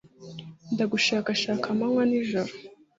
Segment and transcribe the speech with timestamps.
[0.69, 2.51] r/ndagushakashaka amanywa n'ijoro